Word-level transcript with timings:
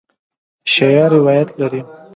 شیعه 0.73 1.05
روایت 1.15 1.49
لري. 1.59 1.81